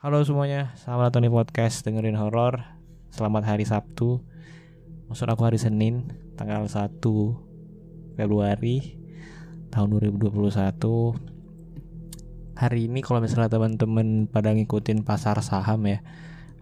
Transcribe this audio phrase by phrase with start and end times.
[0.00, 2.64] Halo semuanya, selamat datang di podcast dengerin horor.
[3.12, 4.24] Selamat hari Sabtu.
[5.12, 6.08] Maksud aku hari Senin,
[6.40, 7.04] tanggal 1
[8.16, 8.96] Februari
[9.68, 10.40] tahun 2021.
[12.56, 16.00] Hari ini kalau misalnya teman-teman pada ngikutin pasar saham ya,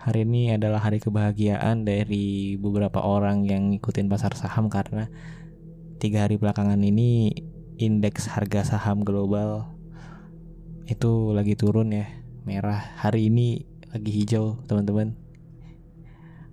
[0.02, 5.06] hari ini adalah hari kebahagiaan dari beberapa orang yang ngikutin pasar saham karena
[6.02, 7.30] tiga hari belakangan ini
[7.78, 9.70] indeks harga saham global
[10.90, 12.17] itu lagi turun ya
[12.48, 15.12] merah hari ini lagi hijau teman-teman.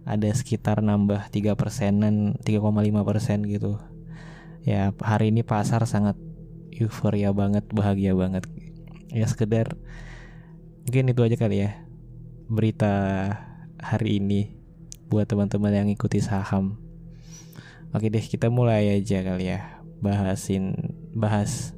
[0.04, 2.68] Ada sekitar nambah 3 persenan 3,5
[3.08, 3.80] persen gitu.
[4.68, 6.20] Ya hari ini pasar sangat
[6.76, 8.44] euforia banget bahagia banget.
[9.08, 9.80] Ya sekedar
[10.84, 11.80] mungkin itu aja kali ya
[12.52, 12.94] berita
[13.80, 14.52] hari ini
[15.08, 16.76] buat teman-teman yang ikuti saham.
[17.96, 20.76] Oke deh kita mulai aja kali ya bahasin
[21.16, 21.72] bahas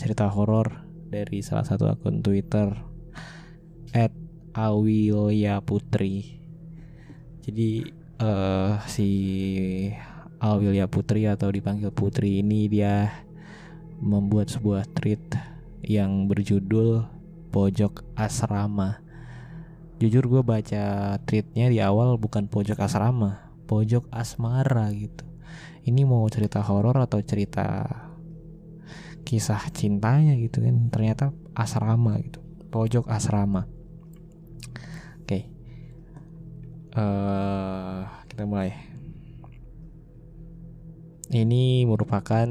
[0.00, 0.80] cerita horor
[1.12, 2.93] dari salah satu akun Twitter
[3.94, 4.10] at
[4.58, 6.42] Awilya Putri.
[7.46, 7.86] Jadi
[8.18, 9.08] uh, si
[10.42, 13.22] Awilya Putri atau dipanggil Putri ini dia
[14.02, 15.22] membuat sebuah tweet
[15.86, 17.06] yang berjudul
[17.54, 18.98] pojok asrama.
[20.02, 25.22] Jujur gue baca tweetnya di awal bukan pojok asrama, pojok asmara gitu.
[25.86, 27.86] Ini mau cerita horor atau cerita
[29.22, 30.90] kisah cintanya gitu kan?
[30.90, 32.42] Ternyata asrama gitu,
[32.74, 33.73] pojok asrama.
[35.24, 35.48] Oke.
[36.94, 38.74] Uh, kita mulai.
[41.34, 42.46] Ini merupakan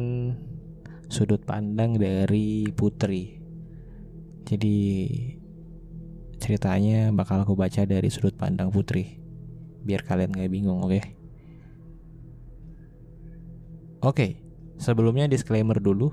[1.07, 3.37] sudut pandang dari Putri.
[4.43, 4.77] Jadi
[6.41, 9.21] ceritanya bakal aku baca dari sudut pandang Putri.
[9.85, 10.91] Biar kalian gak bingung, oke?
[10.91, 11.03] Okay?
[14.03, 14.31] Oke, okay,
[14.75, 16.11] sebelumnya disclaimer dulu.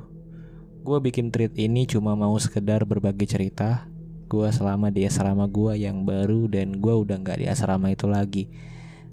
[0.86, 3.90] Gue bikin tweet ini cuma mau sekedar berbagi cerita
[4.30, 8.46] gue selama di asrama gue yang baru dan gue udah nggak di asrama itu lagi.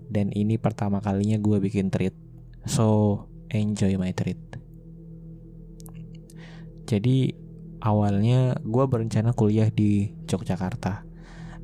[0.06, 2.14] Dan ini pertama kalinya gue bikin treat.
[2.70, 4.38] So enjoy my treat.
[6.86, 7.34] Jadi
[7.82, 11.04] awalnya gue berencana kuliah di Yogyakarta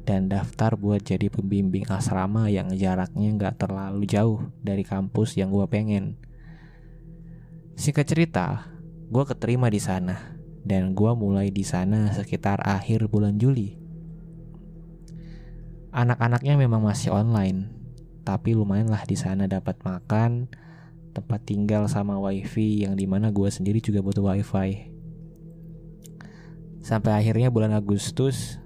[0.04, 5.64] dan daftar buat jadi pembimbing asrama yang jaraknya nggak terlalu jauh dari kampus yang gue
[5.70, 6.18] pengen.
[7.78, 8.68] Singkat cerita
[9.14, 10.33] gue keterima di sana
[10.64, 13.76] dan gue mulai di sana sekitar akhir bulan Juli.
[15.94, 17.70] Anak-anaknya memang masih online,
[18.26, 20.50] tapi lumayan lah di sana dapat makan,
[21.14, 24.90] tempat tinggal sama wifi yang di mana gue sendiri juga butuh wifi.
[26.82, 28.58] Sampai akhirnya bulan Agustus,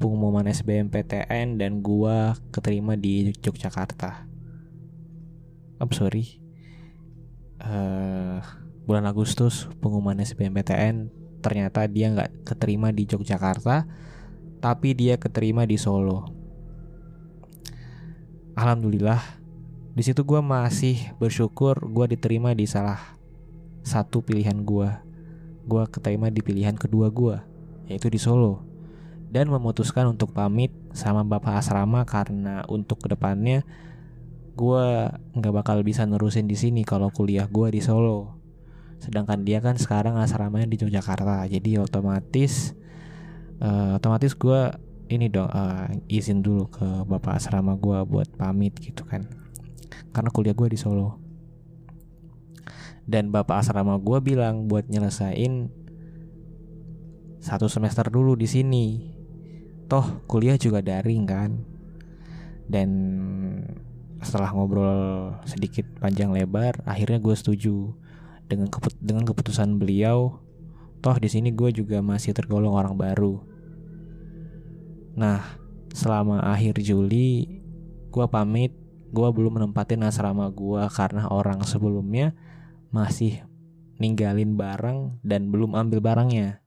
[0.00, 4.26] pengumuman SBMPTN dan gue keterima di Yogyakarta.
[5.78, 6.42] I'm sorry.
[7.62, 8.42] Uh,
[8.82, 11.10] bulan Agustus pengumuman SBMPTN
[11.42, 13.86] ternyata dia nggak keterima di Yogyakarta
[14.62, 16.30] tapi dia keterima di Solo.
[18.54, 19.42] Alhamdulillah
[19.92, 23.18] di situ gue masih bersyukur gue diterima di salah
[23.82, 24.88] satu pilihan gue
[25.66, 27.38] gue keterima di pilihan kedua gue
[27.90, 28.66] yaitu di Solo.
[29.32, 33.64] Dan memutuskan untuk pamit sama bapak asrama karena untuk ke depannya
[34.52, 34.84] gue
[35.32, 38.41] nggak bakal bisa nerusin di sini kalau kuliah gue di Solo
[39.02, 42.78] sedangkan dia kan sekarang asramanya di Yogyakarta jadi otomatis
[43.58, 44.70] uh, otomatis gue
[45.12, 49.28] ini dong uh, izin dulu ke bapak asrama gue buat pamit gitu kan.
[50.12, 51.20] Karena kuliah gue di Solo.
[53.04, 55.68] Dan bapak asrama gue bilang buat nyelesain
[57.42, 58.86] satu semester dulu di sini.
[59.90, 61.50] Toh kuliah juga daring kan.
[62.64, 62.88] Dan
[64.22, 67.90] setelah ngobrol sedikit panjang lebar akhirnya gue setuju
[68.52, 70.38] dengan keput dengan keputusan beliau
[71.02, 73.42] toh di sini gue juga masih tergolong orang baru.
[75.18, 75.58] Nah
[75.92, 77.60] selama akhir Juli
[78.12, 78.76] gue pamit.
[79.12, 82.32] Gue belum menempatin asrama gue karena orang sebelumnya
[82.88, 83.44] masih
[84.00, 86.64] ninggalin barang dan belum ambil barangnya.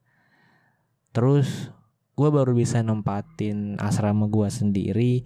[1.09, 1.73] Terus
[2.13, 5.25] gue baru bisa nempatin asrama gue sendiri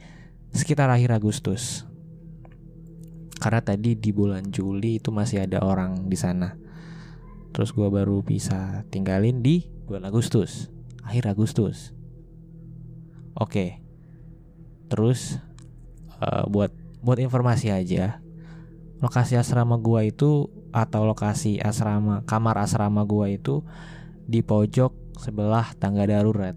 [0.56, 1.89] sekitar akhir Agustus
[3.40, 6.60] karena tadi di bulan Juli itu masih ada orang di sana.
[7.56, 10.70] Terus gue baru bisa tinggalin di bulan Agustus
[11.10, 11.96] akhir Agustus.
[13.34, 13.82] Oke.
[14.92, 15.42] Terus
[16.22, 16.70] uh, buat
[17.02, 18.22] buat informasi aja
[19.00, 23.64] lokasi asrama gue itu atau lokasi asrama kamar asrama gue itu
[24.28, 26.54] di pojok sebelah tangga darurat.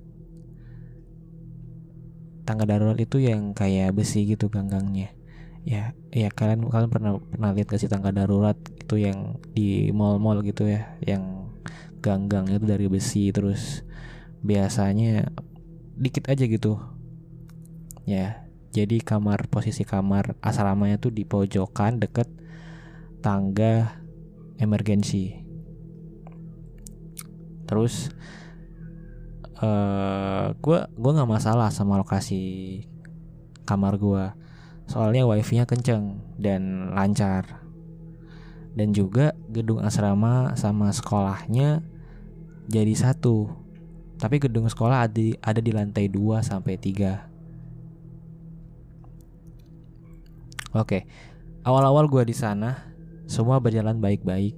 [2.42, 5.21] Tangga darurat itu yang kayak besi gitu ganggangnya
[5.62, 10.66] ya ya kalian kalian pernah pernah lihat kasih tangga darurat itu yang di mall-mall gitu
[10.66, 10.98] ya?
[11.02, 11.52] Yang
[12.02, 13.86] ganggang itu dari besi terus
[14.42, 15.30] biasanya
[15.94, 16.82] dikit aja gitu.
[18.02, 18.42] Ya
[18.72, 22.26] jadi kamar posisi kamar asramanya tuh di pojokan deket
[23.20, 24.00] tangga
[24.56, 25.44] emergensi.
[27.68, 28.10] Terus
[29.62, 32.80] uh, gue gue nggak masalah sama lokasi
[33.68, 34.41] kamar gue
[34.92, 37.64] soalnya wifi-nya kenceng dan lancar
[38.76, 41.80] dan juga gedung asrama sama sekolahnya
[42.68, 43.62] jadi satu
[44.22, 47.26] tapi gedung sekolah ada, ada di lantai 2 sampai 3.
[50.78, 51.10] Oke.
[51.66, 52.94] Awal-awal gue di sana
[53.26, 54.54] semua berjalan baik-baik.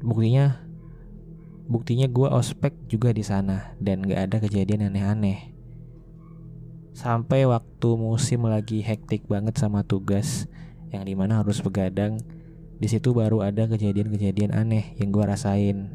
[0.00, 0.56] Buktinya
[1.68, 5.55] buktinya gue ospek juga di sana dan gak ada kejadian aneh-aneh.
[6.96, 10.48] Sampai waktu musim lagi hektik banget sama tugas
[10.88, 12.24] yang di mana harus begadang,
[12.80, 15.92] di situ baru ada kejadian-kejadian aneh yang gue rasain.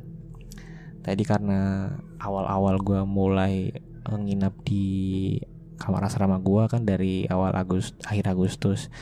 [1.02, 1.90] Tadi karena
[2.22, 3.74] awal-awal gue mulai
[4.06, 5.42] nginap di
[5.82, 8.94] kamar asrama gue kan dari awal Agustus akhir Agustus.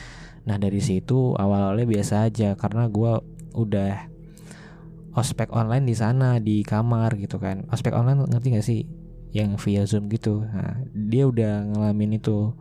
[0.48, 3.12] Nah dari situ awalnya biasa aja karena gue
[3.52, 4.08] udah
[5.20, 7.68] ospek online di sana di kamar gitu kan.
[7.68, 8.88] Ospek online ngerti gak sih
[9.30, 10.42] yang via zoom gitu.
[10.42, 12.54] Nah, dia udah ngalamin itu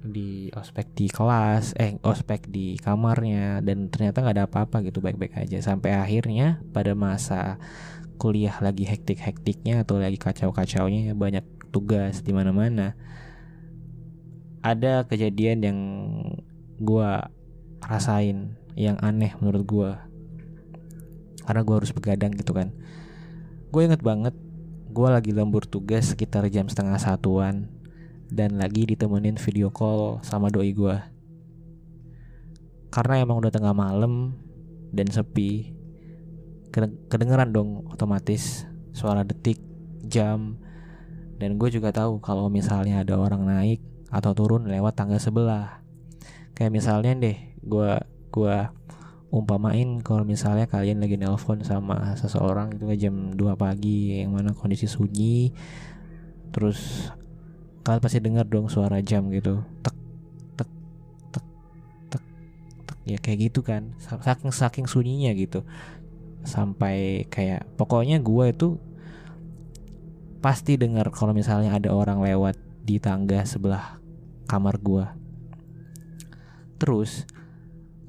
[0.00, 5.36] di ospek di kelas eh ospek di kamarnya dan ternyata nggak ada apa-apa gitu baik-baik
[5.36, 5.58] aja.
[5.60, 7.60] Sampai akhirnya pada masa
[8.20, 12.92] kuliah lagi hektik-hektiknya atau lagi kacau-kacaunya banyak tugas di mana-mana
[14.60, 15.78] ada kejadian yang
[16.80, 17.10] gue
[17.80, 19.90] rasain yang aneh menurut gue
[21.48, 22.70] karena gue harus begadang gitu kan.
[23.72, 24.36] Gue inget banget
[24.90, 27.70] gue lagi lembur tugas sekitar jam setengah satuan
[28.30, 30.96] dan lagi ditemenin video call sama doi gue
[32.90, 34.34] karena emang udah tengah malam
[34.90, 35.78] dan sepi
[37.10, 39.58] kedengeran dong otomatis suara detik,
[40.06, 40.58] jam,
[41.38, 45.82] dan gue juga tahu kalau misalnya ada orang naik atau turun lewat tangga sebelah.
[46.54, 47.90] Kayak misalnya deh, gue
[48.30, 48.56] gue
[49.30, 54.90] umpamain kalau misalnya kalian lagi nelpon sama seseorang itu jam 2 pagi yang mana kondisi
[54.90, 55.54] sunyi
[56.50, 57.10] terus
[57.80, 59.64] kalian pasti dengar dong suara jam gitu.
[59.80, 59.96] Tek
[60.58, 60.70] tek
[61.32, 61.44] tek
[62.10, 62.22] tek
[62.86, 62.94] tek.
[63.08, 63.96] Ya kayak gitu kan.
[63.98, 65.64] Saking saking sunyinya gitu.
[66.44, 68.68] Sampai kayak pokoknya gue itu
[70.40, 74.00] pasti dengar kalau misalnya ada orang lewat di tangga sebelah
[74.48, 75.06] kamar gue.
[76.80, 77.28] Terus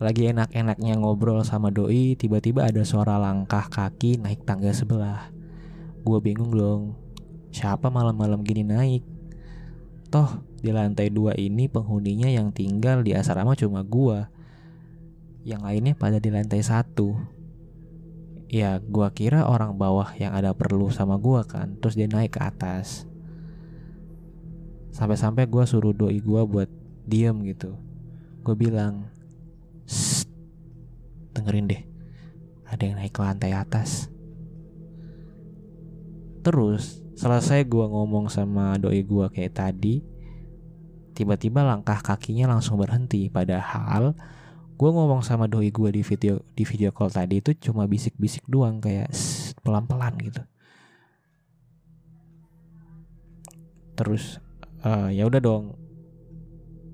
[0.01, 5.29] lagi enak-enaknya ngobrol sama doi, tiba-tiba ada suara langkah kaki naik tangga sebelah.
[6.01, 6.97] Gue bingung dong,
[7.53, 9.05] siapa malam-malam gini naik?
[10.09, 14.25] Toh di lantai dua ini penghuninya yang tinggal di asrama cuma gue.
[15.45, 17.15] Yang lainnya pada di lantai satu
[18.51, 22.43] ya gua kira orang bawah yang ada perlu sama gua kan terus dia naik ke
[22.43, 23.07] atas
[24.91, 26.67] sampai-sampai gua suruh doi gua buat
[27.07, 27.79] diem gitu
[28.43, 29.07] gue bilang
[31.31, 31.83] dengerin deh.
[32.67, 34.07] Ada yang naik ke lantai atas.
[36.41, 40.01] Terus selesai gua ngomong sama doi gua kayak tadi
[41.13, 43.29] tiba-tiba langkah kakinya langsung berhenti.
[43.29, 44.17] Padahal
[44.81, 48.81] gue ngomong sama doi gue di video di video call tadi itu cuma bisik-bisik doang
[48.81, 49.13] kayak
[49.61, 50.41] pelan-pelan gitu.
[53.93, 54.41] Terus
[54.81, 55.77] uh, ya udah dong.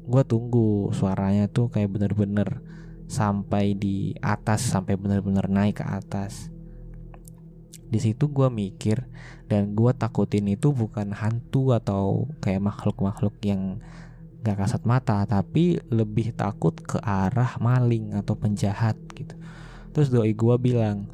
[0.08, 2.60] Gue tunggu suaranya tuh kayak bener-bener
[3.08, 6.52] sampai di atas sampai bener-bener naik ke atas.
[7.88, 9.08] Di situ gue mikir
[9.48, 13.80] dan gue takutin itu bukan hantu atau kayak makhluk-makhluk yang
[14.44, 19.34] gak kasat mata tapi lebih takut ke arah maling atau penjahat gitu.
[19.96, 21.08] Terus doi gue bilang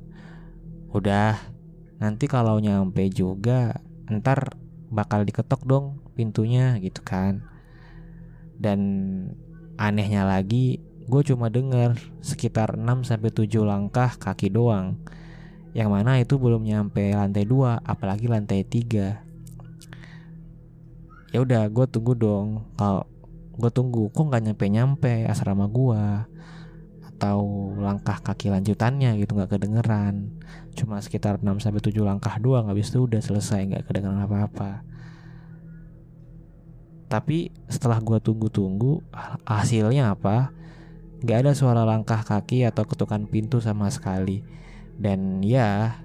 [0.90, 1.38] udah
[2.02, 4.58] nanti kalau nyampe juga ntar
[4.90, 5.86] bakal diketok dong
[6.18, 7.46] pintunya gitu kan.
[8.58, 8.82] Dan
[9.78, 15.00] anehnya lagi gue cuma denger sekitar 6 sampai 7 langkah kaki doang.
[15.74, 19.34] Yang mana itu belum nyampe lantai 2 apalagi lantai 3
[21.34, 22.62] ya udah gue tunggu dong.
[22.78, 23.10] Kalau
[23.58, 24.14] gue tunggu.
[24.14, 26.04] Kok nggak nyampe nyampe asrama gue
[27.14, 30.38] atau langkah kaki lanjutannya gitu nggak kedengeran.
[30.78, 34.86] Cuma sekitar 6 sampai tujuh langkah doang habis itu udah selesai nggak kedengeran apa-apa.
[37.10, 39.02] Tapi setelah gue tunggu-tunggu
[39.46, 40.63] hasilnya apa
[41.24, 44.44] nggak ada suara langkah kaki atau ketukan pintu sama sekali.
[45.00, 46.00] Dan ya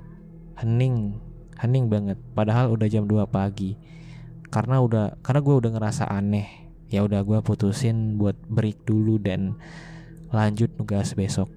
[0.63, 1.19] hening
[1.59, 2.19] hening banget.
[2.33, 3.75] Padahal udah jam 2 pagi.
[4.49, 6.47] Karena udah karena gue udah ngerasa aneh.
[6.89, 9.59] Ya udah gue putusin buat break dulu dan
[10.33, 11.51] lanjut nugas besok.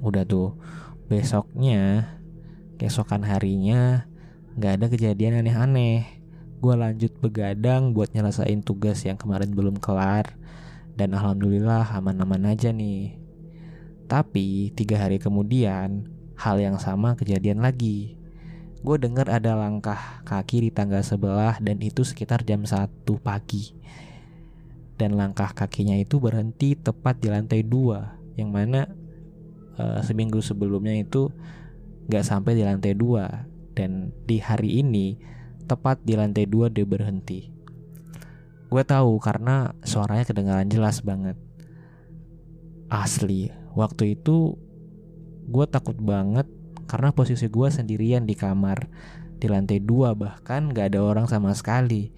[0.00, 0.56] Udah tuh
[1.12, 2.08] besoknya
[2.80, 4.08] keesokan harinya
[4.52, 6.04] Gak ada kejadian aneh-aneh.
[6.60, 10.36] Gue lanjut begadang buat nyelesain tugas yang kemarin belum kelar
[10.92, 13.16] Dan alhamdulillah aman-aman aja nih.
[14.08, 16.04] Tapi tiga hari kemudian
[16.36, 18.20] hal yang sama kejadian lagi.
[18.82, 23.72] Gue denger ada langkah kaki di tangga sebelah dan itu sekitar jam 1 pagi.
[24.98, 28.80] Dan langkah kakinya itu berhenti tepat di lantai dua Yang mana
[29.80, 31.32] uh, seminggu sebelumnya itu
[32.12, 33.48] gak sampai di lantai dua.
[33.72, 35.16] Dan di hari ini
[35.64, 37.51] tepat di lantai dua dia berhenti
[38.72, 41.36] Gue tahu karena suaranya kedengaran jelas banget.
[42.88, 44.56] Asli, waktu itu
[45.44, 46.48] gue takut banget
[46.88, 48.88] karena posisi gue sendirian di kamar.
[49.36, 52.16] Di lantai dua bahkan gak ada orang sama sekali.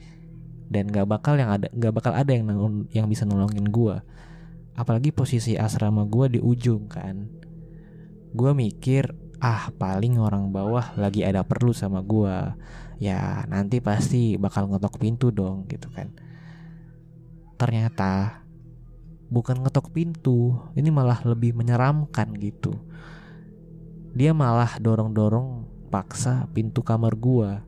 [0.71, 2.47] Dan gak bakal yang ada gak bakal ada yang
[2.95, 3.99] yang bisa nolongin gue
[4.75, 7.27] apalagi posisi asrama gue di ujung kan.
[8.31, 9.11] Gue mikir
[9.43, 12.55] ah paling orang bawah lagi ada perlu sama gue
[13.03, 16.15] ya nanti pasti bakal ngetok pintu dong gitu kan
[17.55, 18.43] ternyata
[19.31, 22.75] bukan ngetok pintu ini malah lebih menyeramkan gitu
[24.15, 27.67] dia malah dorong-dorong paksa pintu kamar gua.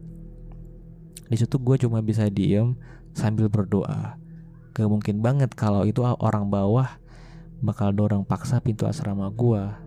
[1.26, 2.78] Di situ gua cuma bisa diem
[3.14, 4.14] sambil berdoa.
[4.70, 6.86] Gak mungkin banget kalau itu orang bawah
[7.58, 9.82] bakal dorong paksa pintu asrama gua.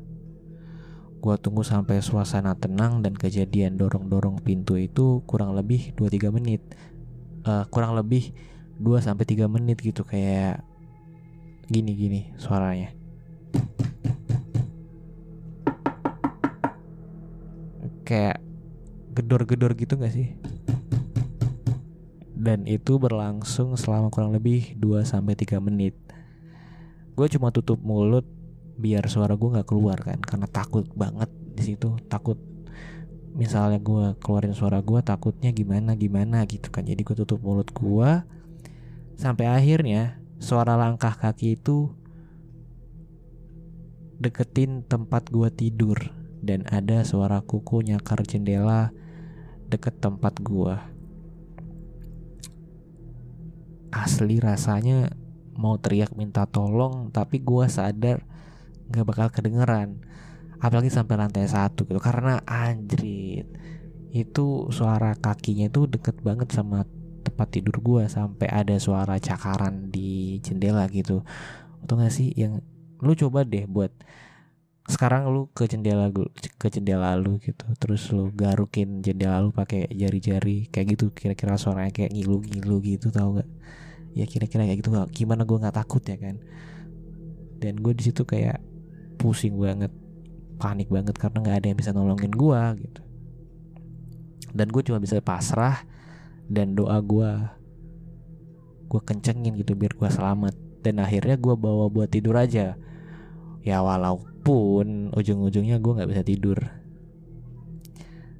[1.24, 6.63] Gua tunggu sampai suasana tenang dan kejadian dorong-dorong pintu itu kurang lebih 2-3 menit.
[7.48, 8.36] Uh, kurang lebih
[8.79, 10.63] 2 sampai 3 menit gitu kayak
[11.69, 12.95] gini-gini suaranya.
[18.09, 18.41] kayak
[19.13, 20.33] gedor-gedor gitu gak sih?
[22.33, 25.93] Dan itu berlangsung selama kurang lebih 2 sampai 3 menit.
[27.13, 28.25] Gue cuma tutup mulut
[28.79, 32.39] biar suara gue nggak keluar kan karena takut banget di situ takut
[33.36, 38.09] misalnya gue keluarin suara gue takutnya gimana gimana gitu kan jadi gue tutup mulut gue
[39.19, 41.91] sampai akhirnya suara langkah kaki itu
[44.15, 45.99] deketin tempat gue tidur.
[46.39, 48.95] Dan ada suara kuku nyakar jendela
[49.67, 50.88] deket tempat gua.
[53.91, 55.11] Asli rasanya
[55.59, 58.23] mau teriak minta tolong tapi gua sadar
[58.88, 59.99] nggak bakal kedengeran.
[60.63, 61.99] Apalagi sampai lantai satu gitu.
[61.99, 63.51] Karena anjrit
[64.15, 66.88] itu suara kakinya itu deket banget sama
[67.21, 71.23] tempat tidur gua sampai ada suara cakaran di jendela gitu.
[71.83, 72.63] Itu gak sih yang
[72.99, 73.91] lu coba deh buat
[74.89, 80.65] sekarang lu ke jendela ke jendela lu gitu terus lu garukin jendela lu pakai jari-jari
[80.73, 83.45] kayak gitu kira-kira suaranya kayak ngilu-ngilu gitu tau gak
[84.17, 84.89] ya kira-kira kayak gitu.
[85.13, 86.41] Gimana gue nggak takut ya kan?
[87.59, 88.59] Dan gue di situ kayak
[89.19, 89.91] pusing banget
[90.59, 93.01] panik banget karena nggak ada yang bisa nolongin gue gitu.
[94.49, 95.85] Dan gue cuma bisa pasrah
[96.50, 97.32] dan doa gue
[98.89, 100.58] gue kencengin gitu biar gue selamat.
[100.82, 102.75] Dan akhirnya gue bawa buat tidur aja.
[103.62, 106.58] Ya walau pun ujung-ujungnya gue nggak bisa tidur.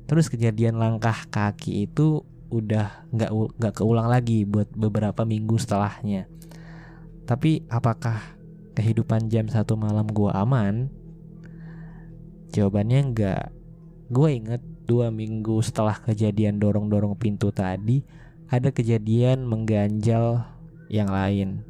[0.10, 3.30] Terus kejadian langkah kaki itu udah nggak
[3.62, 6.26] nggak keulang lagi buat beberapa minggu setelahnya.
[7.30, 8.18] Tapi apakah
[8.74, 10.90] kehidupan jam satu malam gue aman?
[12.50, 13.54] Jawabannya enggak
[14.10, 18.02] gue inget dua minggu setelah kejadian dorong-dorong pintu tadi
[18.50, 20.50] ada kejadian mengganjal
[20.90, 21.62] yang lain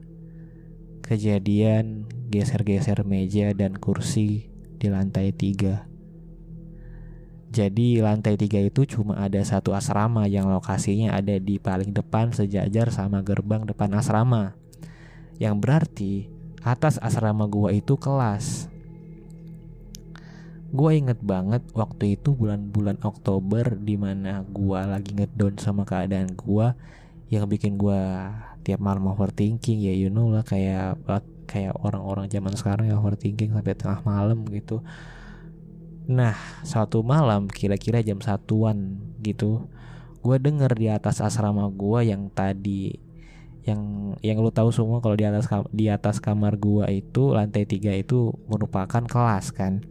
[1.10, 4.46] kejadian geser-geser meja dan kursi
[4.78, 5.90] di lantai tiga.
[7.50, 12.94] Jadi lantai tiga itu cuma ada satu asrama yang lokasinya ada di paling depan sejajar
[12.94, 14.54] sama gerbang depan asrama.
[15.42, 16.14] Yang berarti
[16.62, 18.70] atas asrama gua itu kelas.
[20.70, 26.78] Gua inget banget waktu itu bulan-bulan Oktober di mana gua lagi ngedown sama keadaan gua
[27.34, 28.30] yang bikin gua
[28.62, 29.82] tiap malam overthinking.
[29.82, 31.02] Ya you know lah kayak
[31.50, 34.86] kayak orang-orang zaman sekarang yang overthinking sampai tengah malam gitu.
[36.06, 39.70] Nah satu malam kira-kira jam satuan gitu
[40.20, 42.92] gue denger di atas asrama gue yang tadi
[43.64, 47.92] yang yang lu tahu semua kalau di atas di atas kamar gua itu lantai tiga
[47.92, 49.84] itu merupakan kelas kan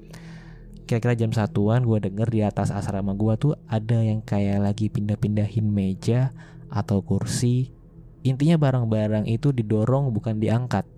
[0.88, 5.68] kira-kira jam satuan gue denger di atas asrama gua tuh ada yang kayak lagi pindah-pindahin
[5.68, 6.32] meja
[6.72, 7.76] atau kursi
[8.24, 10.88] intinya barang-barang itu didorong bukan diangkat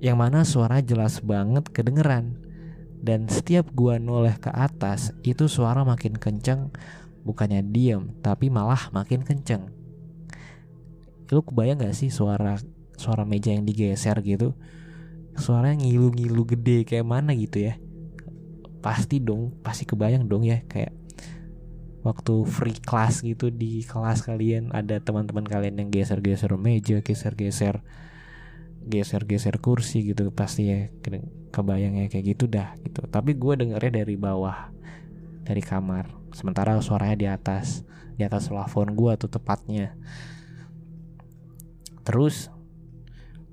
[0.00, 2.36] yang mana suara jelas banget kedengeran.
[2.96, 6.74] Dan setiap gua noleh ke atas, itu suara makin kenceng,
[7.22, 9.70] bukannya diem, tapi malah makin kenceng.
[11.30, 12.58] Lu kebayang gak sih suara
[12.96, 14.56] suara meja yang digeser gitu?
[15.36, 17.76] Suaranya ngilu-ngilu gede kayak mana gitu ya?
[18.86, 20.94] Pasti dong, pasti kebayang dong ya kayak
[22.06, 27.82] waktu free class gitu di kelas kalian ada teman-teman kalian yang geser-geser meja geser-geser
[28.86, 30.86] geser-geser kursi gitu pasti ya
[31.50, 33.02] kebayangnya kayak gitu dah gitu.
[33.10, 34.70] Tapi gue dengernya dari bawah
[35.42, 36.14] dari kamar.
[36.30, 37.82] Sementara suaranya di atas
[38.14, 39.98] di atas plafon gue tuh tepatnya.
[42.06, 42.54] Terus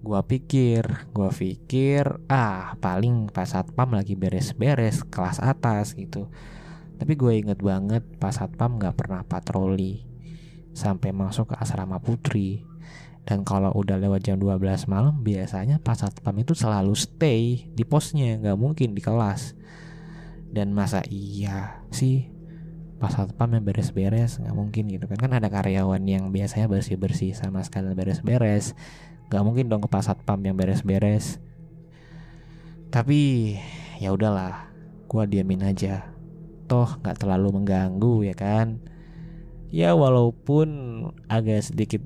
[0.04, 0.84] gue pikir
[1.16, 6.28] gue pikir ah paling pas satpam lagi beres-beres kelas atas gitu.
[7.00, 10.04] Tapi gue inget banget pas satpam gak pernah patroli
[10.76, 12.68] sampai masuk ke asrama putri.
[13.24, 18.36] Dan kalau udah lewat jam 12 malam biasanya pas satpam itu selalu stay di posnya,
[18.36, 19.56] nggak mungkin di kelas.
[20.52, 22.28] Dan masa iya sih
[23.00, 25.16] pas satpam yang beres-beres nggak mungkin gitu kan.
[25.16, 28.76] Kan ada karyawan yang biasanya bersih-bersih sama sekali beres-beres
[29.34, 31.42] nggak mungkin dong ke pas satpam yang beres-beres.
[32.94, 33.58] Tapi
[33.98, 34.70] ya udahlah
[35.10, 36.14] gua diamin aja.
[36.70, 38.78] Toh nggak terlalu mengganggu ya kan?
[39.74, 40.70] Ya walaupun
[41.26, 42.06] agak sedikit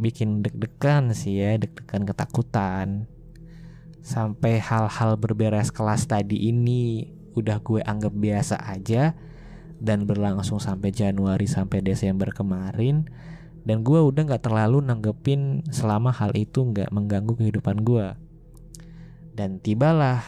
[0.00, 3.04] bikin deg-degan sih ya deg-degan ketakutan.
[4.00, 9.12] Sampai hal-hal berberes kelas tadi ini udah gue anggap biasa aja
[9.76, 13.04] dan berlangsung sampai Januari sampai Desember kemarin
[13.64, 18.12] dan gue udah nggak terlalu nanggepin selama hal itu nggak mengganggu kehidupan gue
[19.34, 20.22] dan tibalah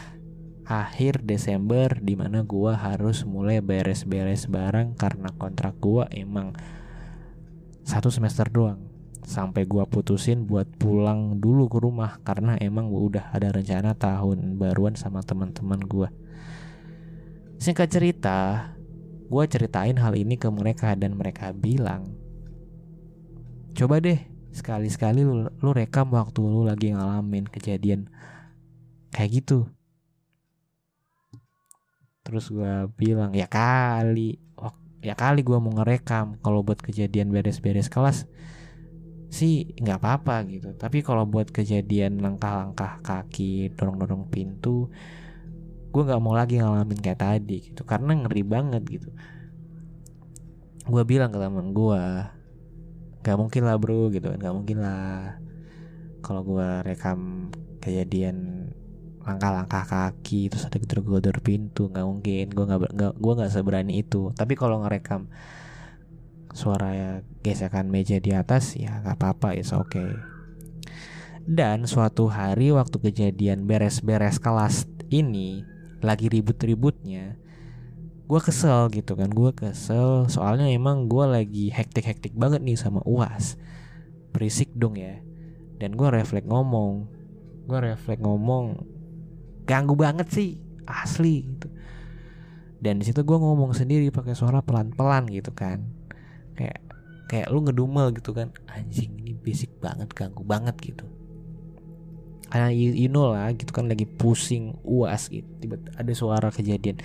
[0.67, 6.51] akhir Desember di mana gue harus mulai beres-beres barang karena kontrak gue emang
[7.87, 13.25] satu semester doang sampai gua putusin buat pulang dulu ke rumah karena emang gua udah
[13.35, 16.07] ada rencana tahun baruan sama teman-teman gua.
[17.59, 18.71] Singkat cerita,
[19.27, 22.07] gua ceritain hal ini ke mereka dan mereka bilang,
[23.77, 24.17] coba deh
[24.49, 28.09] sekali-sekali lu, lu rekam waktu lu lagi ngalamin kejadian
[29.13, 29.69] kayak gitu.
[32.25, 34.41] Terus gua bilang ya kali,
[35.05, 38.25] ya kali gua mau ngerekam kalau buat kejadian beres-beres kelas
[39.27, 44.87] sih nggak apa-apa gitu tapi kalau buat kejadian langkah-langkah kaki dorong-dorong pintu
[45.91, 49.09] gue nggak mau lagi ngalamin kayak tadi gitu karena ngeri banget gitu
[50.87, 52.03] gue bilang ke teman gue
[53.27, 55.35] nggak mungkin lah bro gitu nggak mungkin lah.
[56.23, 57.51] Kalau gue rekam
[57.83, 58.71] kejadian
[59.27, 62.45] langkah-langkah kaki terus ada gedor-gedor pintu nggak mungkin.
[62.55, 64.31] Gue nggak gue nggak seberani itu.
[64.31, 65.27] Tapi kalau ngerekam
[66.57, 67.11] suara ya
[67.45, 70.09] gesekan meja di atas ya nggak apa-apa oke okay.
[71.45, 75.61] dan suatu hari waktu kejadian beres-beres kelas ini
[76.01, 77.37] lagi ribut-ributnya
[78.27, 80.27] gue kesel gitu kan gue kesel.
[80.27, 83.55] Soalnya emang gue lagi hektik-hektik banget nih sama uas.
[84.35, 85.23] Berisik dong ya.
[85.79, 87.07] Dan gue refleks ngomong.
[87.65, 88.83] Gue refleks ngomong
[89.63, 91.71] ganggu banget sih asli gitu.
[92.83, 95.87] Dan di situ gue ngomong sendiri pakai suara pelan-pelan gitu kan.
[96.59, 96.83] Kayak
[97.31, 98.51] kayak lu ngedumel gitu kan.
[98.67, 101.07] Anjing ini basic banget ganggu banget gitu.
[102.47, 105.47] Karena you, you know lah gitu kan lagi pusing uas gitu.
[105.63, 106.99] Tiba ada suara kejadian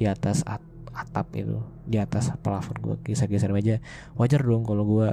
[0.00, 0.64] di atas at,
[0.96, 3.76] atap itu di atas plafon gue geser-geser aja
[4.16, 5.08] wajar dong kalau gue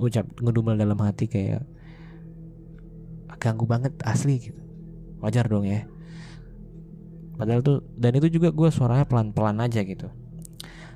[0.00, 1.62] ucap ngedumel dalam hati kayak
[3.44, 4.60] ganggu banget asli gitu.
[5.20, 5.84] Wajar dong ya.
[7.36, 10.08] Padahal tuh dan itu juga gue suaranya pelan-pelan aja gitu.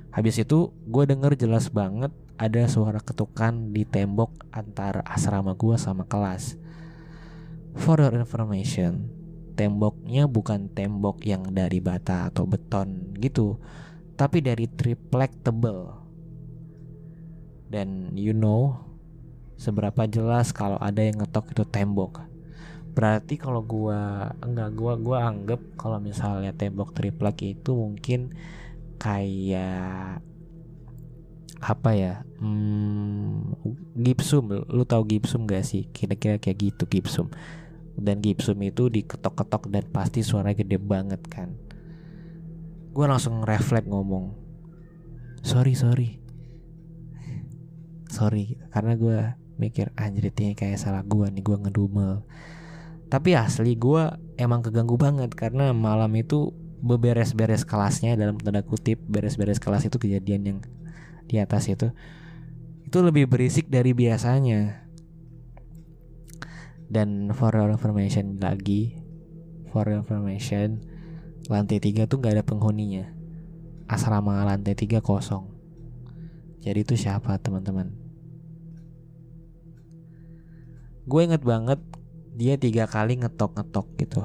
[0.09, 2.09] Habis itu gue denger jelas banget
[2.41, 6.57] ada suara ketukan di tembok antara asrama gue sama kelas.
[7.77, 9.13] For your information,
[9.59, 13.59] temboknya bukan tembok yang dari bata atau beton gitu,
[14.15, 15.91] tapi dari triplek tebel.
[17.67, 18.79] Dan you know
[19.59, 22.23] seberapa jelas kalau ada yang ngetok itu tembok.
[22.95, 28.31] Berarti kalau gua enggak gua gua anggap kalau misalnya tembok triplek itu mungkin
[29.03, 30.23] kayak
[31.59, 33.59] apa ya hmm,
[33.99, 37.27] gipsum lu tahu gipsum gak sih kira-kira kayak gitu gipsum
[37.99, 41.55] dan gipsum itu diketok-ketok dan pasti suaranya gede banget kan.
[42.95, 44.35] Gue langsung refleks ngomong
[45.43, 46.19] sorry sorry.
[48.09, 49.19] Sorry karena gue
[49.61, 52.25] mikir anjir ini kayak salah gue nih gue ngedumel.
[53.13, 59.59] Tapi asli gue emang keganggu banget karena malam itu beberes-beres kelasnya dalam tanda kutip beres-beres
[59.59, 60.59] kelas itu kejadian yang
[61.27, 61.91] di atas itu
[62.89, 64.88] itu lebih berisik dari biasanya
[66.89, 68.97] dan for your information lagi
[69.69, 70.81] for your information
[71.49, 73.09] lantai tiga tuh nggak ada penghuninya.
[73.89, 75.49] Asrama lantai tiga kosong.
[76.61, 77.89] Jadi itu siapa teman-teman?
[81.09, 81.81] Gue inget banget
[82.37, 84.21] dia tiga kali ngetok-ngetok gitu.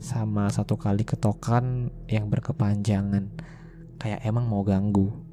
[0.00, 3.28] Sama satu kali ketokan yang berkepanjangan.
[4.00, 5.27] Kayak emang mau ganggu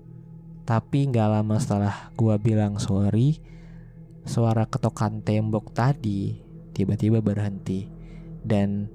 [0.65, 3.37] tapi nggak lama setelah gua bilang sorry
[4.25, 6.41] suara ketokan tembok tadi
[6.75, 7.87] tiba-tiba berhenti.
[8.45, 8.89] Dan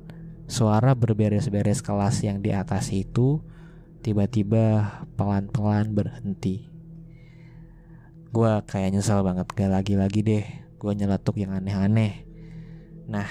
[0.50, 3.40] suara berberes-beres kelas yang di atas itu
[4.02, 6.68] tiba-tiba pelan-pelan berhenti.
[8.30, 10.46] Gua kayak nyesel banget gak lagi-lagi deh.
[10.78, 12.26] Gua nyeletuk yang aneh-aneh.
[13.10, 13.26] Nah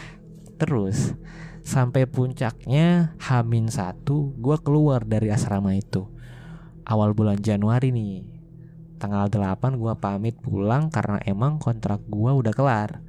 [0.59, 1.15] terus
[1.63, 6.03] sampai puncaknya Hamin satu gue keluar dari asrama itu.
[6.83, 8.25] Awal bulan Januari nih
[8.99, 12.99] tanggal 8 gue pamit pulang karena emang kontrak gue udah kelar.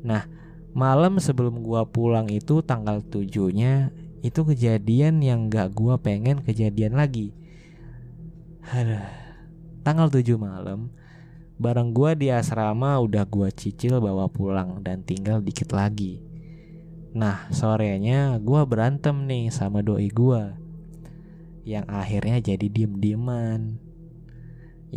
[0.00, 0.24] Nah
[0.72, 3.92] malam sebelum gue pulang itu tanggal 7 nya
[4.24, 7.30] itu kejadian yang gak gue pengen kejadian lagi.
[8.72, 9.06] Aduh,
[9.86, 10.90] tanggal 7 malam
[11.56, 16.20] barang gue di asrama udah gue cicil bawa pulang dan tinggal dikit lagi.
[17.16, 20.52] Nah sorenya gue berantem nih sama doi gue
[21.64, 23.85] Yang akhirnya jadi diem-dieman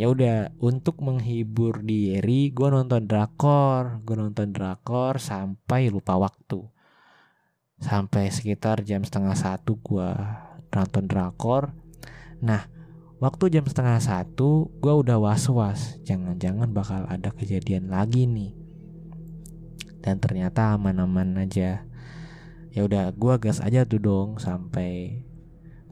[0.00, 6.64] Ya udah untuk menghibur diri gue nonton drakor Gue nonton drakor sampai lupa waktu.
[7.76, 10.08] Sampai sekitar jam setengah satu gue
[10.72, 11.76] nonton drakor.
[12.40, 12.64] Nah
[13.20, 18.56] waktu jam setengah satu gue udah was-was Jangan-jangan bakal ada kejadian lagi nih.
[20.00, 21.84] Dan ternyata aman-aman aja.
[22.72, 25.20] Ya udah gua gas aja tuh dong sampai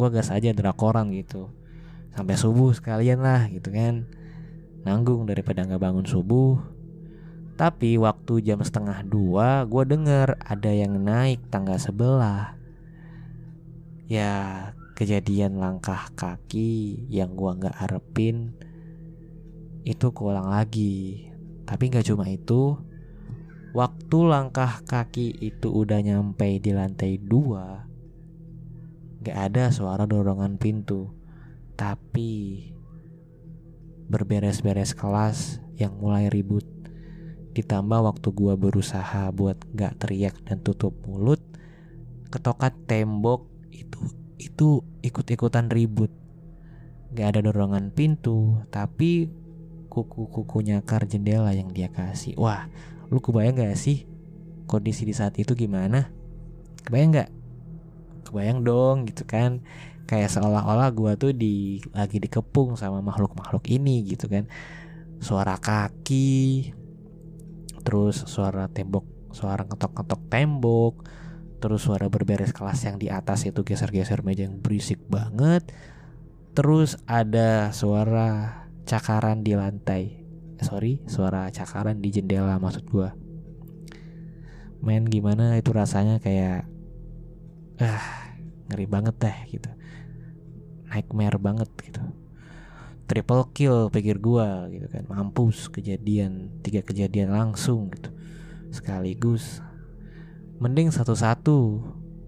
[0.01, 1.58] gua gas aja drakoran gitu
[2.19, 4.11] sampai subuh sekalian lah gitu kan.
[4.83, 6.59] Nanggung daripada nggak bangun subuh.
[7.55, 12.59] Tapi waktu jam setengah dua gue denger ada yang naik tangga sebelah.
[14.11, 14.35] Ya
[14.99, 18.59] kejadian langkah kaki yang gua nggak harapin
[19.87, 21.31] itu keulang lagi.
[21.63, 22.81] Tapi nggak cuma itu
[23.77, 27.85] Waktu langkah kaki itu udah nyampe di lantai dua
[29.21, 31.18] Gak ada suara dorongan pintu
[31.79, 32.67] Tapi
[34.11, 36.67] Berberes-beres kelas yang mulai ribut
[37.55, 41.39] Ditambah waktu gua berusaha buat gak teriak dan tutup mulut
[42.35, 44.03] Ketokat tembok itu
[44.43, 46.11] itu ikut-ikutan ribut
[47.15, 49.31] Gak ada dorongan pintu Tapi
[49.87, 52.67] kuku-kuku nyakar jendela yang dia kasih Wah
[53.07, 54.11] Lu kebayang gak sih
[54.69, 56.13] kondisi di saat itu gimana?
[56.85, 57.31] Kebayang gak?
[58.29, 59.65] Kebayang dong gitu kan
[60.09, 64.49] Kayak seolah-olah gue tuh di lagi dikepung sama makhluk-makhluk ini gitu kan.
[65.19, 66.71] Suara kaki
[67.83, 70.95] Terus suara tembok Suara ngetok-ngetok tembok
[71.59, 75.67] Terus suara berberes kelas yang di atas itu geser-geser meja yang berisik banget
[76.55, 80.23] Terus ada suara cakaran di lantai.
[80.63, 83.11] Sorry suara cakaran di jendela maksud gue
[84.79, 85.59] main gimana?
[85.59, 86.67] Itu rasanya kayak
[87.83, 88.35] ah
[88.71, 89.71] ngeri banget deh gitu
[90.89, 92.03] nightmare banget gitu.
[93.09, 95.05] Triple kill pikir gue gitu kan.
[95.09, 98.13] Mampus kejadian tiga kejadian langsung gitu.
[98.69, 99.65] Sekaligus
[100.61, 101.81] mending satu-satu.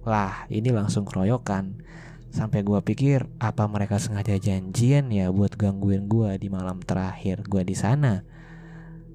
[0.08, 1.84] Lah ini langsung keroyokan.
[2.30, 7.60] Sampai gue pikir apa mereka sengaja janjian ya buat gangguin gue di malam terakhir gue
[7.66, 8.24] di sana?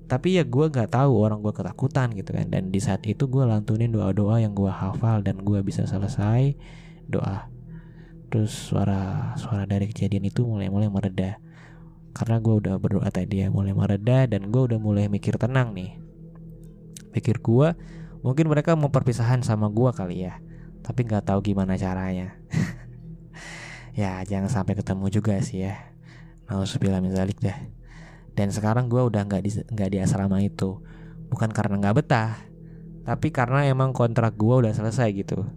[0.06, 2.46] Tapi ya gue nggak tahu orang gue ketakutan gitu kan.
[2.52, 6.54] Dan di saat itu gue lantunin doa doa yang gue hafal dan gue bisa selesai
[7.10, 7.55] doa
[8.36, 11.40] terus suara suara dari kejadian itu mulai mulai mereda
[12.12, 15.96] karena gue udah berdoa tadi ya mulai mereda dan gue udah mulai mikir tenang nih.
[17.16, 17.72] Pikir gue
[18.20, 20.36] mungkin mereka mau perpisahan sama gue kali ya
[20.84, 22.36] tapi nggak tahu gimana caranya.
[23.96, 25.96] Ya jangan sampai ketemu juga sih ya.
[26.52, 27.56] Nauzubillah min zalik dah.
[28.36, 30.84] Dan sekarang gue udah nggak di nggak di asrama itu.
[31.32, 32.36] Bukan karena nggak betah
[33.08, 35.48] tapi karena emang kontrak gue udah selesai gitu.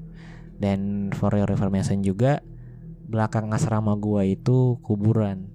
[0.54, 2.38] Dan for your information juga
[3.08, 5.48] belakang asrama gue itu kuburan.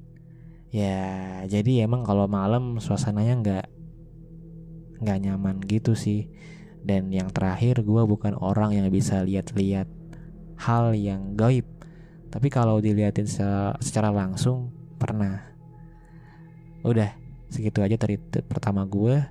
[0.74, 3.66] Ya jadi emang kalau malam suasananya nggak
[5.06, 6.34] nggak nyaman gitu sih.
[6.84, 9.88] Dan yang terakhir gue bukan orang yang bisa lihat-lihat
[10.60, 11.64] hal yang gaib.
[12.28, 15.54] Tapi kalau dilihatin secara, secara langsung pernah.
[16.84, 17.14] Udah
[17.48, 19.22] segitu aja dari pertama gue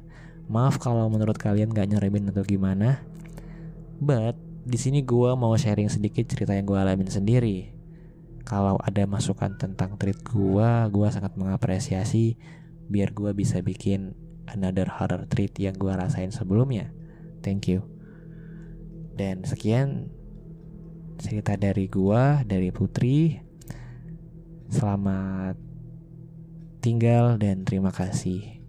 [0.46, 3.02] maaf kalau menurut kalian gak nyeremin atau gimana.
[3.98, 7.82] But di sini gue mau sharing sedikit cerita yang gue alamin sendiri
[8.42, 12.37] kalau ada masukan tentang treat gue gue sangat mengapresiasi
[12.90, 14.14] biar gue bisa bikin
[14.50, 16.90] another horror treat yang gue rasain sebelumnya
[17.40, 17.87] thank you
[19.12, 20.09] dan sekian
[21.22, 23.38] cerita dari gua, dari Putri.
[24.72, 25.55] Selamat
[26.83, 28.62] tinggal dan terima kasih.